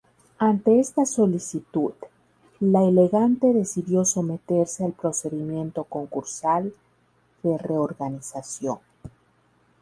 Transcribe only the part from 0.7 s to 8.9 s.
esta solicitud, La Elegante decidió someterse al procedimiento concursal de reorganización.